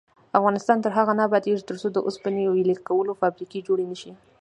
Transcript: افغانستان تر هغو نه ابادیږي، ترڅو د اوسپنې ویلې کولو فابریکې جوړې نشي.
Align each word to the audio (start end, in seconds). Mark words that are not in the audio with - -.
افغانستان 0.39 0.77
تر 0.81 0.91
هغو 0.97 1.13
نه 1.19 1.23
ابادیږي، 1.27 1.63
ترڅو 1.69 1.87
د 1.91 1.97
اوسپنې 2.07 2.43
ویلې 2.47 2.75
کولو 2.87 3.17
فابریکې 3.21 3.65
جوړې 3.67 3.85
نشي. 3.91 4.11